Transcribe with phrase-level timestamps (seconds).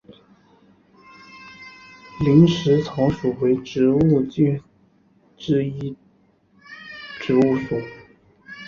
[2.21, 4.59] 林石草属为植物界
[5.37, 5.95] 之一
[7.19, 7.79] 植物属。